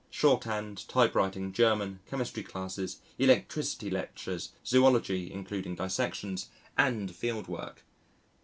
Shorthand, 0.09 0.87
type 0.87 1.13
writing, 1.13 1.51
German, 1.53 1.99
Chemistry 2.07 2.41
classes, 2.41 3.01
Electricity 3.19 3.91
lectures, 3.91 4.49
Zoology 4.65 5.31
(including 5.31 5.75
dissections) 5.75 6.49
and 6.75 7.15
field 7.15 7.47
work. 7.47 7.83